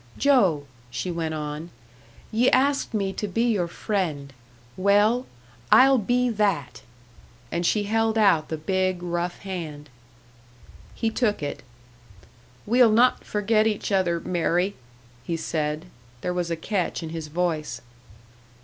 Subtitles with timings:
[0.17, 1.69] "Joe," she went on,
[2.31, 4.33] "ye asked me to be your friend.
[4.75, 5.27] Well,
[5.71, 6.81] I'll be that!"
[7.51, 9.91] And she held out the big, rough hand.
[10.95, 11.61] He took it.
[12.65, 14.75] "We'll not forget each other, Mary,"
[15.23, 15.85] he said.
[16.21, 17.79] There was a catch in his voice.